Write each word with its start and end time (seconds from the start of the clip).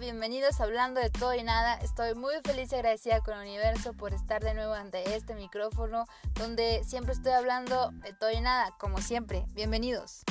Bienvenidos 0.00 0.58
a 0.58 0.64
Hablando 0.64 1.00
de 1.00 1.10
Todo 1.10 1.34
y 1.34 1.42
Nada. 1.42 1.74
Estoy 1.74 2.14
muy 2.14 2.34
feliz 2.42 2.72
y 2.72 2.76
agradecida 2.76 3.20
con 3.20 3.34
el 3.34 3.42
universo 3.46 3.92
por 3.92 4.14
estar 4.14 4.42
de 4.42 4.54
nuevo 4.54 4.72
ante 4.72 5.14
este 5.14 5.34
micrófono 5.34 6.06
donde 6.32 6.82
siempre 6.82 7.12
estoy 7.12 7.32
hablando 7.32 7.90
de 7.90 8.14
todo 8.14 8.30
y 8.30 8.40
nada, 8.40 8.74
como 8.78 9.02
siempre. 9.02 9.44
Bienvenidos. 9.52 10.22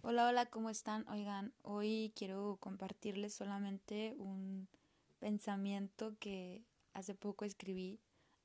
Hola, 0.00 0.28
hola, 0.28 0.46
¿cómo 0.46 0.70
están? 0.70 1.06
Oigan, 1.08 1.52
hoy 1.62 2.14
quiero 2.16 2.56
compartirles 2.60 3.34
solamente 3.34 4.14
un 4.16 4.68
pensamiento 5.18 6.14
que 6.18 6.64
hace 6.94 7.14
poco 7.14 7.44
escribí, 7.44 8.00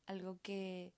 algo 0.06 0.38
que 0.44 0.92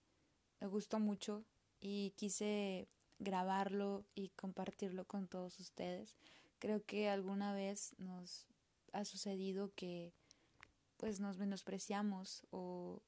me 0.59 0.67
gustó 0.67 0.99
mucho 0.99 1.43
y 1.79 2.11
quise 2.11 2.87
grabarlo 3.19 4.05
y 4.15 4.29
compartirlo 4.29 5.05
con 5.05 5.27
todos 5.27 5.59
ustedes. 5.59 6.15
Creo 6.59 6.83
que 6.83 7.09
alguna 7.09 7.53
vez 7.53 7.95
nos 7.97 8.47
ha 8.91 9.05
sucedido 9.05 9.71
que 9.75 10.13
pues 10.97 11.19
nos 11.19 11.37
menospreciamos 11.37 12.45
o 12.51 13.01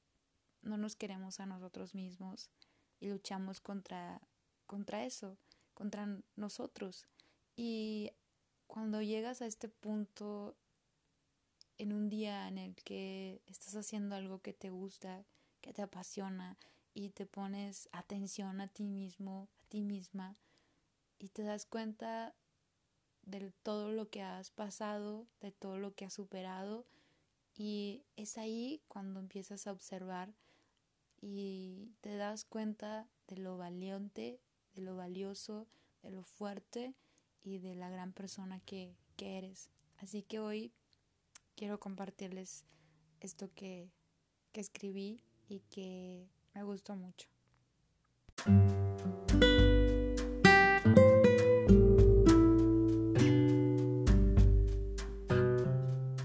no 0.62 0.76
nos 0.76 0.96
queremos 0.96 1.40
a 1.40 1.46
nosotros 1.46 1.94
mismos 1.94 2.50
y 3.00 3.08
luchamos 3.08 3.60
contra 3.60 4.20
contra 4.68 5.04
eso, 5.04 5.36
contra 5.74 6.06
nosotros. 6.36 7.06
Y 7.56 8.12
cuando 8.68 9.02
llegas 9.02 9.42
a 9.42 9.46
este 9.46 9.68
punto 9.68 10.54
en 11.78 11.92
un 11.92 12.08
día 12.08 12.46
en 12.46 12.58
el 12.58 12.76
que 12.76 13.40
estás 13.46 13.74
haciendo 13.74 14.14
algo 14.14 14.40
que 14.40 14.52
te 14.52 14.70
gusta, 14.70 15.24
que 15.60 15.72
te 15.72 15.82
apasiona, 15.82 16.56
y 16.98 17.10
te 17.10 17.26
pones 17.26 17.88
atención 17.92 18.60
a 18.60 18.66
ti 18.66 18.88
mismo, 18.88 19.48
a 19.62 19.68
ti 19.68 19.82
misma, 19.82 20.36
y 21.20 21.28
te 21.28 21.44
das 21.44 21.64
cuenta 21.64 22.34
de 23.22 23.52
todo 23.62 23.92
lo 23.92 24.10
que 24.10 24.22
has 24.22 24.50
pasado, 24.50 25.28
de 25.40 25.52
todo 25.52 25.78
lo 25.78 25.94
que 25.94 26.06
has 26.06 26.14
superado, 26.14 26.86
y 27.54 28.02
es 28.16 28.36
ahí 28.36 28.82
cuando 28.88 29.20
empiezas 29.20 29.68
a 29.68 29.72
observar 29.72 30.34
y 31.20 31.92
te 32.00 32.16
das 32.16 32.44
cuenta 32.44 33.08
de 33.28 33.36
lo 33.36 33.56
valiente, 33.56 34.40
de 34.74 34.82
lo 34.82 34.96
valioso, 34.96 35.68
de 36.02 36.10
lo 36.10 36.24
fuerte 36.24 36.96
y 37.44 37.58
de 37.58 37.76
la 37.76 37.90
gran 37.90 38.12
persona 38.12 38.58
que, 38.58 38.96
que 39.16 39.38
eres. 39.38 39.70
Así 39.98 40.22
que 40.22 40.40
hoy 40.40 40.72
quiero 41.54 41.78
compartirles 41.78 42.64
esto 43.20 43.54
que, 43.54 43.92
que 44.50 44.60
escribí 44.60 45.22
y 45.48 45.60
que 45.70 46.28
me 46.58 46.64
gustó 46.64 46.96
mucho. 46.96 47.28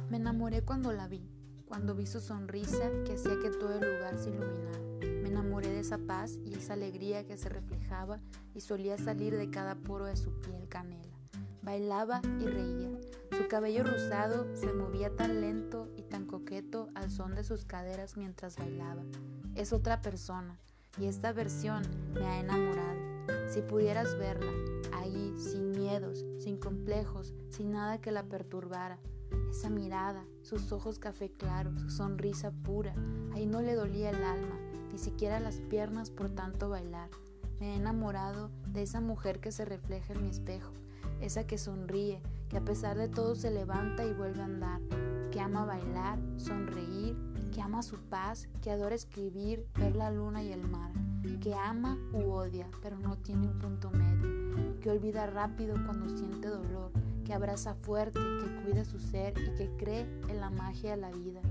Me 0.10 0.18
enamoré 0.18 0.64
cuando 0.64 0.92
la 0.92 1.08
vi, 1.08 1.30
cuando 1.68 1.94
vi 1.94 2.08
su 2.08 2.20
sonrisa 2.20 2.90
que 3.06 3.14
hacía 3.14 3.38
que 3.44 3.52
todo 3.52 3.76
el 3.76 3.82
lugar 3.82 4.18
se 4.18 4.32
iluminara. 4.32 4.80
Me 5.22 5.30
enamoré 5.30 5.68
de 5.68 5.82
esa 5.82 6.00
paz 6.00 6.40
y 6.44 6.56
esa 6.56 6.74
alegría 6.74 7.28
que 7.28 7.38
se 7.38 7.50
reflejaba 7.50 8.20
y 8.56 8.62
solía 8.62 8.98
salir 8.98 9.38
de 9.38 9.52
cada 9.52 9.76
poro 9.76 10.06
de 10.06 10.16
su 10.16 10.32
piel 10.42 10.68
canela. 10.68 11.16
Bailaba 11.62 12.22
y 12.40 12.48
reía. 12.48 12.90
Su 13.38 13.48
cabello 13.48 13.84
rosado 13.84 14.48
se 14.56 14.74
movía 14.74 15.16
tan 15.16 15.42
lento 15.42 15.92
y 15.96 16.02
tan 16.02 16.26
coqueto 16.26 16.90
al 16.96 17.12
son 17.12 17.36
de 17.36 17.44
sus 17.44 17.66
caderas 17.66 18.18
mientras 18.18 18.58
bailaba 18.58 19.04
es 19.56 19.74
otra 19.74 20.02
persona 20.02 20.58
y 21.00 21.06
esta 21.06 21.32
versión 21.32 21.84
me 22.14 22.26
ha 22.26 22.40
enamorado. 22.40 22.94
Si 23.48 23.62
pudieras 23.62 24.18
verla, 24.18 24.52
ahí, 24.94 25.34
sin 25.38 25.72
miedos, 25.72 26.26
sin 26.40 26.58
complejos, 26.58 27.34
sin 27.50 27.72
nada 27.72 28.00
que 28.00 28.12
la 28.12 28.24
perturbara, 28.24 28.98
esa 29.50 29.70
mirada, 29.70 30.26
sus 30.42 30.72
ojos 30.72 31.00
café 31.00 31.32
claro, 31.32 31.78
su 31.78 31.90
sonrisa 31.90 32.52
pura, 32.52 32.96
ahí 33.34 33.46
no 33.46 33.62
le 33.62 33.76
dolía 33.76 34.10
el 34.10 34.24
alma, 34.24 34.60
ni 34.92 34.98
siquiera 34.98 35.40
las 35.40 35.58
piernas 35.58 36.10
por 36.10 36.30
tanto 36.30 36.70
bailar. 36.70 37.10
Me 37.60 37.74
he 37.74 37.76
enamorado 37.76 38.50
de 38.68 38.82
esa 38.82 39.02
mujer 39.02 39.40
que 39.40 39.52
se 39.52 39.66
refleja 39.66 40.14
en 40.14 40.24
mi 40.24 40.30
espejo, 40.30 40.74
esa 41.22 41.46
que 41.46 41.58
sonríe, 41.58 42.22
que 42.50 42.58
a 42.58 42.66
pesar 42.66 42.98
de 42.98 43.08
todo 43.08 43.36
se 43.36 43.52
levanta 43.52 44.06
y 44.06 44.14
vuelve 44.14 44.42
a 44.42 44.46
andar, 44.46 44.82
que 45.32 45.40
ama 45.40 45.66
bailar, 45.66 46.20
sonreír 46.38 46.63
ama 47.74 47.82
su 47.82 47.98
paz, 47.98 48.48
que 48.62 48.70
adora 48.70 48.94
escribir, 48.94 49.66
ver 49.80 49.96
la 49.96 50.12
luna 50.12 50.44
y 50.44 50.52
el 50.52 50.62
mar, 50.70 50.92
que 51.42 51.56
ama 51.56 51.98
u 52.14 52.30
odia, 52.30 52.70
pero 52.84 53.00
no 53.00 53.18
tiene 53.18 53.48
un 53.48 53.58
punto 53.58 53.90
medio, 53.90 54.80
que 54.80 54.92
olvida 54.92 55.26
rápido 55.26 55.74
cuando 55.84 56.08
siente 56.08 56.50
dolor, 56.50 56.92
que 57.26 57.34
abraza 57.34 57.74
fuerte, 57.74 58.20
que 58.20 58.64
cuida 58.64 58.86
su 58.86 59.00
ser 59.00 59.34
y 59.40 59.56
que 59.56 59.76
cree 59.76 60.02
en 60.30 60.40
la 60.40 60.52
magia 60.52 60.92
de 60.92 60.98
la 60.98 61.10
vida, 61.10 61.42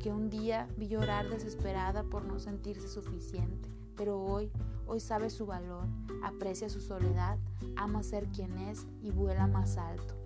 que 0.00 0.10
un 0.10 0.28
día 0.30 0.66
vi 0.76 0.88
llorar 0.88 1.30
desesperada 1.30 2.02
por 2.02 2.24
no 2.24 2.40
sentirse 2.40 2.88
suficiente, 2.88 3.70
pero 3.96 4.20
hoy, 4.20 4.50
hoy 4.88 4.98
sabe 4.98 5.30
su 5.30 5.46
valor, 5.46 5.86
aprecia 6.24 6.68
su 6.68 6.80
soledad, 6.80 7.38
ama 7.76 8.02
ser 8.02 8.26
quien 8.30 8.58
es 8.58 8.84
y 9.00 9.12
vuela 9.12 9.46
más 9.46 9.76
alto. 9.78 10.16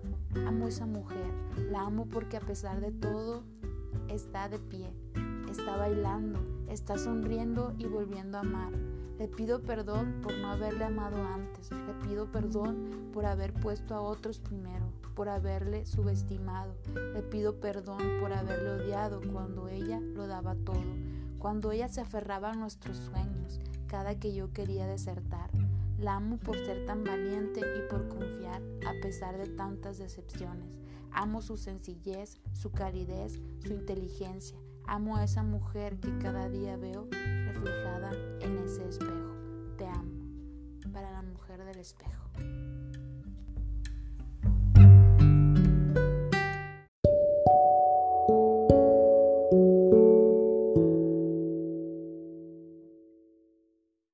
Amo 0.47 0.67
esa 0.67 0.87
mujer, 0.87 1.31
la 1.69 1.81
amo 1.81 2.07
porque 2.07 2.37
a 2.37 2.41
pesar 2.41 2.81
de 2.81 2.91
todo 2.91 3.43
está 4.07 4.49
de 4.49 4.57
pie, 4.57 4.91
está 5.53 5.77
bailando, 5.77 6.39
está 6.67 6.97
sonriendo 6.97 7.75
y 7.77 7.85
volviendo 7.85 8.39
a 8.39 8.41
amar. 8.41 8.73
Le 9.19 9.27
pido 9.27 9.61
perdón 9.61 10.19
por 10.23 10.35
no 10.35 10.49
haberle 10.49 10.83
amado 10.83 11.23
antes. 11.23 11.69
Le 11.71 11.93
pido 12.07 12.31
perdón 12.31 13.11
por 13.13 13.27
haber 13.27 13.53
puesto 13.53 13.93
a 13.93 14.01
otros 14.01 14.39
primero, 14.39 14.91
por 15.13 15.29
haberle 15.29 15.85
subestimado. 15.85 16.75
Le 17.13 17.21
pido 17.21 17.59
perdón 17.59 18.01
por 18.19 18.33
haberle 18.33 18.83
odiado 18.83 19.21
cuando 19.31 19.67
ella 19.67 19.99
lo 19.99 20.25
daba 20.25 20.55
todo, 20.55 20.81
cuando 21.37 21.71
ella 21.71 21.87
se 21.87 22.01
aferraba 22.01 22.49
a 22.49 22.55
nuestros 22.55 22.97
sueños, 22.97 23.61
cada 23.85 24.19
que 24.19 24.33
yo 24.33 24.51
quería 24.53 24.87
desertar. 24.87 25.51
La 25.99 26.15
amo 26.15 26.37
por 26.37 26.57
ser 26.57 26.87
tan 26.87 27.03
valiente 27.03 27.61
y 27.61 27.89
por 27.91 28.07
confiar 28.07 28.63
a 28.87 28.99
pesar 29.03 29.37
de 29.37 29.47
tantas 29.49 29.99
decepciones. 29.99 30.79
Amo 31.11 31.43
su 31.43 31.57
sencillez, 31.57 32.39
su 32.53 32.71
calidez, 32.71 33.39
su 33.59 33.71
inteligencia. 33.71 34.57
Amo 34.85 35.15
a 35.17 35.23
esa 35.23 35.43
mujer 35.43 35.99
que 35.99 36.17
cada 36.19 36.49
día 36.49 36.77
veo 36.77 37.07
reflejada 37.11 38.11
en 38.41 38.57
ese 38.59 38.87
espejo. 38.87 39.35
Te 39.77 39.87
amo. 39.87 40.11
Para 40.91 41.11
la 41.11 41.21
mujer 41.21 41.63
del 41.63 41.79
espejo. 41.79 42.29